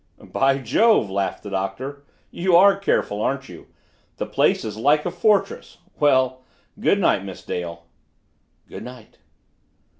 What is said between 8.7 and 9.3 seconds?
night."